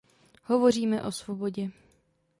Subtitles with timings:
[0.43, 1.71] Hovoříme o svobodě.